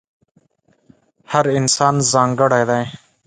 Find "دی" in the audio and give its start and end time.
2.69-2.83